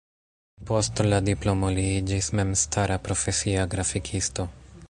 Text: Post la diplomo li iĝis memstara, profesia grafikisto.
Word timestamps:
Post 0.69 1.01
la 1.13 1.19
diplomo 1.27 1.69
li 1.77 1.85
iĝis 1.99 2.31
memstara, 2.39 3.01
profesia 3.09 3.71
grafikisto. 3.75 4.53